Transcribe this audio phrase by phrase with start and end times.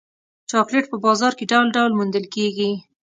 [0.49, 2.71] چاکلېټ په بازار کې ډول ډول موندل کېږي.